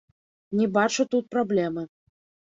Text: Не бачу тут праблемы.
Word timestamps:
Не 0.61 0.69
бачу 0.77 1.05
тут 1.11 1.27
праблемы. 1.35 1.83